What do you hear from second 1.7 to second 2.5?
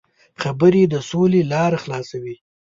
خلاصوي.